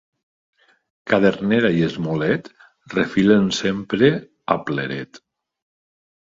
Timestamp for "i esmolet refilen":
1.81-3.47